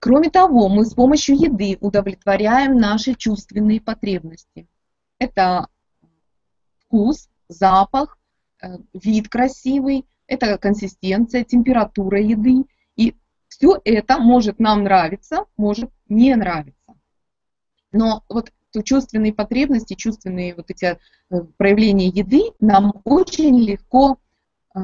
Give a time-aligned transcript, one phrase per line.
[0.00, 4.66] Кроме того, мы с помощью еды удовлетворяем наши чувственные потребности.
[5.18, 5.68] Это
[6.78, 8.18] вкус, запах,
[8.62, 12.64] э, вид красивый, это консистенция, температура еды.
[12.96, 13.14] И
[13.48, 16.94] все это может нам нравиться, может не нравиться.
[17.92, 18.50] Но вот
[18.82, 20.98] чувственные потребности, чувственные вот эти
[21.28, 24.18] э, проявления еды нам очень легко
[24.74, 24.80] э,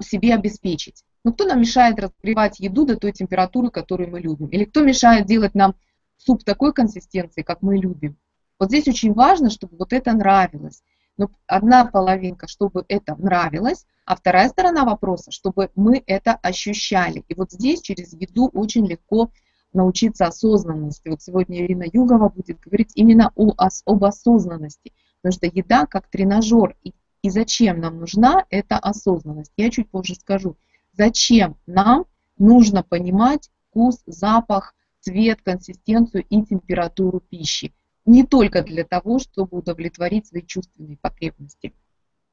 [0.00, 1.04] себе обеспечить.
[1.24, 4.48] Но кто нам мешает разогревать еду до той температуры, которую мы любим?
[4.48, 5.74] Или кто мешает делать нам
[6.16, 8.16] суп такой консистенции, как мы любим?
[8.58, 10.82] Вот здесь очень важно, чтобы вот это нравилось.
[11.16, 17.24] Но одна половинка, чтобы это нравилось, а вторая сторона вопроса, чтобы мы это ощущали.
[17.28, 19.30] И вот здесь через еду очень легко
[19.72, 21.08] научиться осознанности.
[21.08, 23.52] Вот сегодня Ирина Югова будет говорить именно о,
[23.84, 24.92] об осознанности.
[25.20, 26.76] Потому что еда как тренажер.
[26.84, 29.52] И, и зачем нам нужна эта осознанность?
[29.56, 30.56] Я чуть позже скажу.
[30.98, 32.06] Зачем нам
[32.38, 37.72] нужно понимать вкус, запах, цвет, консистенцию и температуру пищи?
[38.04, 41.72] Не только для того, чтобы удовлетворить свои чувственные потребности.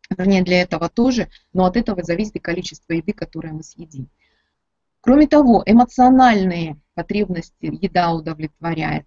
[0.10, 4.10] Вернее, для этого тоже, но от этого зависит и количество еды, которое мы съедим.
[5.00, 9.06] Кроме того, эмоциональные потребности еда удовлетворяет.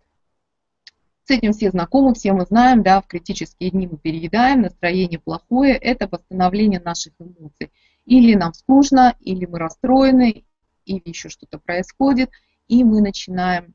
[1.24, 5.74] С этим все знакомы, все мы знаем, да, в критические дни мы переедаем, настроение плохое,
[5.74, 7.72] это восстановление наших эмоций.
[8.08, 10.44] Или нам скучно, или мы расстроены,
[10.86, 12.30] или еще что-то происходит,
[12.66, 13.74] и мы начинаем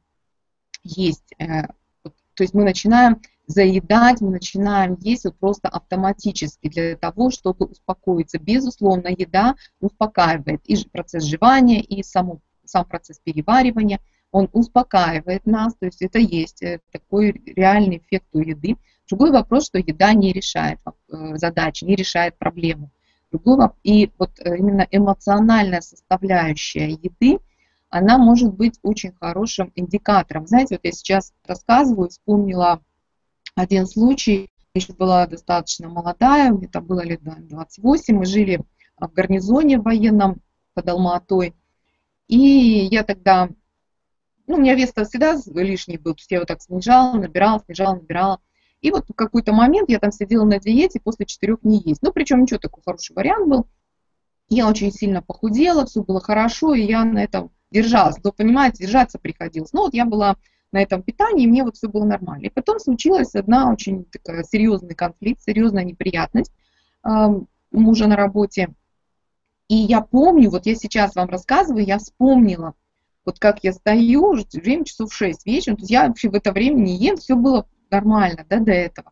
[0.83, 1.35] есть.
[1.37, 1.67] Э,
[2.01, 8.39] то есть мы начинаем заедать, мы начинаем есть вот просто автоматически для того, чтобы успокоиться.
[8.39, 13.99] Безусловно, еда успокаивает и процесс жевания, и саму, сам процесс переваривания,
[14.31, 18.77] он успокаивает нас, то есть это есть э, такой реальный эффект у еды.
[19.07, 22.89] Другой вопрос, что еда не решает э, задачи, не решает проблему
[23.33, 23.75] другого.
[23.83, 27.39] И вот э, именно эмоциональная составляющая еды,
[27.89, 30.47] она может быть очень хорошим индикатором.
[30.47, 32.81] Знаете, вот я сейчас рассказываю, вспомнила
[33.55, 38.61] один случай, я еще была достаточно молодая, мне там было лет 28, мы жили
[38.97, 40.41] в гарнизоне военном
[40.73, 41.53] под Алматой,
[42.27, 43.49] и я тогда,
[44.47, 47.95] ну, у меня вес всегда лишний был, то есть я его так снижала, набирала, снижала,
[47.95, 48.39] набирала.
[48.83, 52.01] И вот в какой-то момент я там сидела на диете после четырех не есть.
[52.03, 53.67] Ну, причем ничего, такой хороший вариант был.
[54.49, 58.17] Я очень сильно похудела, все было хорошо, и я на этом держалась.
[58.17, 59.71] То, понимаете, держаться приходилось.
[59.71, 60.35] Ну, вот я была
[60.73, 62.47] на этом питании, и мне вот все было нормально.
[62.47, 66.51] И потом случилась одна очень такая серьезный конфликт, серьезная неприятность
[67.05, 68.67] э, у мужа на работе.
[69.69, 72.73] И я помню, вот я сейчас вам рассказываю, я вспомнила,
[73.23, 76.81] вот как я стою, время часов 6 вечера, то есть я вообще в это время
[76.81, 79.11] не ем, все было нормально, да, до этого.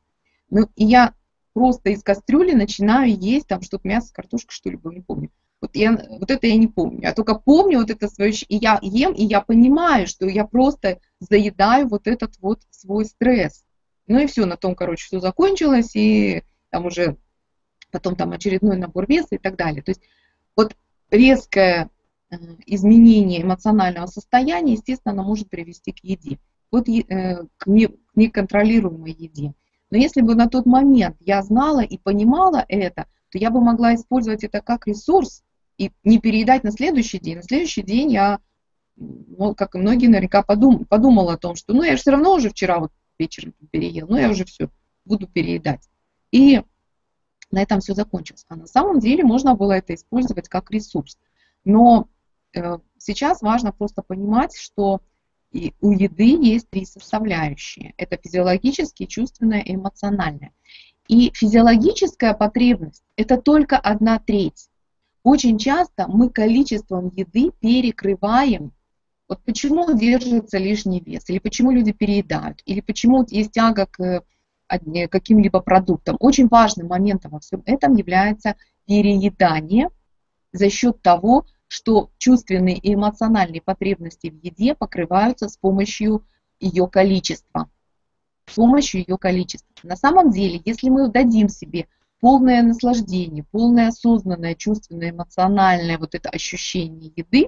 [0.50, 1.14] Ну, и я
[1.54, 5.30] просто из кастрюли начинаю есть там что-то мясо, картошка, что ли, не помню.
[5.62, 7.02] Вот, я, вот это я не помню.
[7.02, 11.00] Я только помню вот это свое, и я ем, и я понимаю, что я просто
[11.20, 13.64] заедаю вот этот вот свой стресс.
[14.08, 17.18] Ну и все, на том, короче, все закончилось, и там уже
[17.92, 19.84] потом там очередной набор веса и так далее.
[19.84, 20.02] То есть
[20.56, 20.76] вот
[21.12, 21.90] резкое
[22.32, 26.40] э, изменение эмоционального состояния, естественно, оно может привести к еде
[26.72, 27.68] вот, э, к
[28.16, 29.54] неконтролируемой еде.
[29.90, 33.96] Но если бы на тот момент я знала и понимала это, то я бы могла
[33.96, 35.44] использовать это как ресурс
[35.78, 37.38] и не переедать на следующий день.
[37.38, 38.40] На следующий день я,
[38.96, 42.36] ну, как и многие наверняка, подум, подумала о том, что ну я же все равно
[42.36, 44.70] уже вчера вот вечером переел, ну я уже все,
[45.06, 45.90] буду переедать.
[46.32, 46.62] И
[47.52, 48.46] на этом все закончилось.
[48.48, 51.18] А на самом деле можно было это использовать как ресурс.
[51.66, 52.08] Но
[52.54, 55.02] э, сейчас важно просто понимать, что
[55.52, 57.94] и у еды есть три составляющие.
[57.98, 60.52] Это физиологические, чувственная и эмоциональная.
[61.08, 64.70] И физиологическая потребность– это только одна треть.
[65.24, 68.72] Очень часто мы количеством еды перекрываем,
[69.28, 74.24] вот почему держится лишний вес, или почему люди переедают, или почему есть тяга к
[74.68, 76.16] каким-либо продуктам.
[76.20, 78.56] Очень важным моментом во всем этом является
[78.88, 79.90] переедание
[80.54, 86.26] за счет того, что чувственные и эмоциональные потребности в еде покрываются с помощью
[86.60, 87.70] ее количества.
[88.46, 89.70] С помощью ее количества.
[89.82, 91.88] На самом деле, если мы дадим себе
[92.20, 97.48] полное наслаждение, полное осознанное, чувственное, эмоциональное вот это ощущение еды,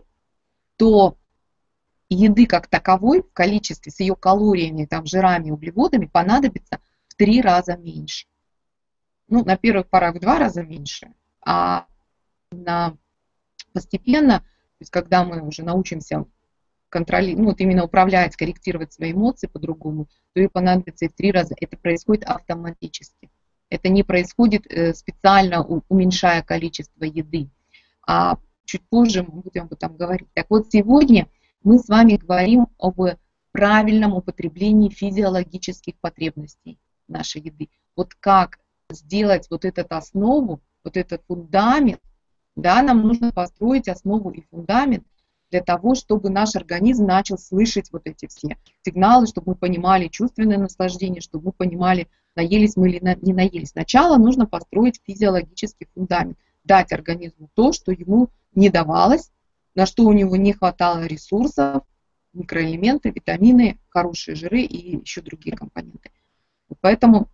[0.78, 1.18] то
[2.08, 7.76] еды как таковой в количестве с ее калориями, там, жирами, углеводами понадобится в три раза
[7.76, 8.28] меньше.
[9.28, 11.14] Ну, на первых порах в два раза меньше,
[11.46, 11.88] а
[12.52, 12.96] на
[13.74, 14.46] постепенно, то
[14.80, 16.26] есть когда мы уже научимся
[16.90, 21.32] контролировать, ну вот именно управлять, корректировать свои эмоции по-другому, то и понадобится и в три
[21.32, 21.56] раза.
[21.60, 23.32] Это происходит автоматически.
[23.70, 27.50] Это не происходит э, специально уменьшая количество еды.
[28.08, 30.28] А чуть позже мы будем об этом говорить.
[30.34, 31.28] Так вот, сегодня
[31.64, 33.00] мы с вами говорим об
[33.52, 36.78] правильном употреблении физиологических потребностей
[37.08, 37.70] нашей еды.
[37.96, 38.60] Вот как
[38.90, 42.02] сделать вот эту основу, вот этот фундамент,
[42.56, 45.06] да, нам нужно построить основу и фундамент
[45.50, 50.58] для того, чтобы наш организм начал слышать вот эти все сигналы, чтобы мы понимали чувственное
[50.58, 53.70] наслаждение, чтобы мы понимали, наелись мы или не наелись.
[53.70, 59.32] Сначала нужно построить физиологический фундамент, дать организму то, что ему не давалось,
[59.76, 61.84] на что у него не хватало ресурсов,
[62.34, 66.12] микроэлементы, витамины, хорошие жиры и еще другие компоненты.
[66.82, 67.28] Поэтому,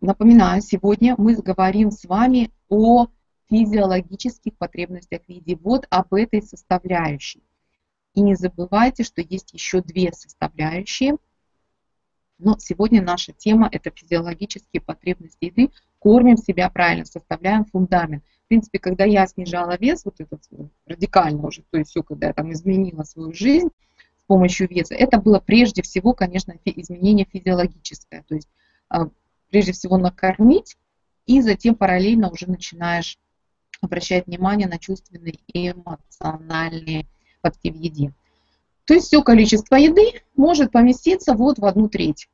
[0.00, 3.08] напоминаю, сегодня мы говорим с вами о
[3.52, 5.56] физиологических потребностях в еде.
[5.56, 7.42] Вот об этой составляющей.
[8.14, 11.16] И не забывайте, что есть еще две составляющие.
[12.38, 15.70] Но сегодня наша тема– это физиологические потребности еды.
[15.98, 18.24] Кормим себя правильно, составляем фундамент.
[18.46, 20.42] В принципе, когда я снижала вес, вот этот
[20.86, 25.20] радикально уже, то есть все, когда я там изменила свою жизнь с помощью веса, это
[25.20, 28.24] было прежде всего, конечно, изменение физиологическое.
[28.26, 28.48] То есть
[28.88, 29.08] а,
[29.50, 30.76] прежде всего накормить,
[31.26, 33.18] и затем параллельно уже начинаешь
[33.82, 37.06] обращать внимание на чувственные и эмоциональные
[37.42, 38.14] факты в еде.
[38.84, 42.28] То есть все количество еды может поместиться вот в одну треть.